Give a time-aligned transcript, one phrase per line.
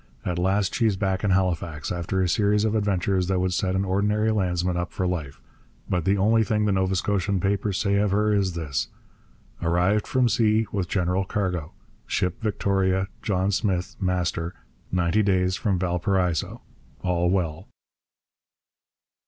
[0.25, 3.85] At last she's back in Halifax, after a series of adventures that would set an
[3.85, 5.39] ordinary landsman up for life.
[5.87, 8.87] But the only thing the Nova Scotian papers say of her is this:
[9.61, 11.73] 'Arrived from sea with general cargo
[12.07, 14.55] ship Victoria, John Smith, master,
[14.91, 16.61] ninety days from Valparaiso.
[17.03, 17.67] All well.'